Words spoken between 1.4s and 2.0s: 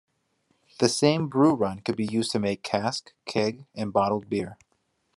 run could